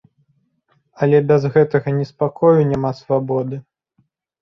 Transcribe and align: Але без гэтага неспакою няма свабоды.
Але 1.03 1.19
без 1.33 1.47
гэтага 1.59 1.89
неспакою 1.99 2.59
няма 2.73 2.91
свабоды. 3.05 3.65